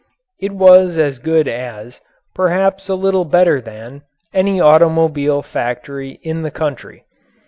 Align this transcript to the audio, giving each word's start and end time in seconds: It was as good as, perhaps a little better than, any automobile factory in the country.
It 0.39 0.51
was 0.51 0.97
as 0.97 1.19
good 1.19 1.47
as, 1.47 2.01
perhaps 2.33 2.89
a 2.89 2.95
little 2.95 3.23
better 3.23 3.61
than, 3.61 4.01
any 4.33 4.59
automobile 4.59 5.43
factory 5.43 6.19
in 6.23 6.41
the 6.41 6.49
country. 6.49 7.05